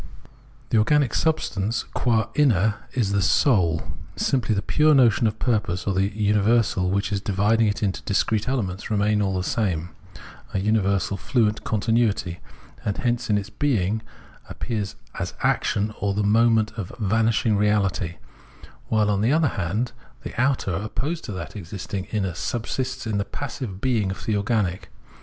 The 0.71 0.79
organic 0.79 1.13
substance 1.13 1.83
qua 1.83 2.25
inner 2.33 2.73
is 2.93 3.11
the 3.11 3.21
Soul 3.21 3.83
simply, 4.15 4.55
the 4.55 4.63
pure 4.63 4.95
notion 4.95 5.27
of 5.27 5.37
purpose 5.37 5.85
or 5.85 5.93
the 5.93 6.07
universal 6.19 6.89
which 6.89 7.11
in 7.11 7.19
dividing 7.23 7.67
into 7.67 7.85
its 7.85 8.01
discrete 8.01 8.47
elements 8.47 8.89
remains 8.89 9.21
all 9.21 9.37
the 9.37 9.43
same 9.43 9.89
a 10.55 10.59
universal 10.59 11.17
fluent 11.17 11.63
continuity, 11.63 12.39
and 12.83 12.97
hence 12.97 13.29
in 13.29 13.37
its 13.37 13.51
being 13.51 14.01
appears 14.49 14.95
as 15.19 15.35
action 15.43 15.93
or 15.99 16.15
the 16.15 16.23
movement 16.23 16.71
of 16.79 16.91
vanishing 16.97 17.55
reality; 17.55 18.15
while, 18.87 19.07
on 19.11 19.21
the 19.21 19.31
other 19.31 19.49
hand, 19.49 19.91
the 20.23 20.33
outer, 20.41 20.73
opposed 20.73 21.23
to 21.25 21.31
that 21.31 21.55
existing 21.55 22.05
inner, 22.05 22.33
subsists 22.33 23.05
in 23.05 23.19
the 23.19 23.23
passive 23.23 23.79
being 23.79 24.09
of 24.09 24.25
the 24.25 24.35
organic. 24.35 24.89